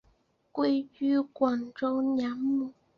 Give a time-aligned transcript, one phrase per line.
[0.51, 2.73] 归居广州养母。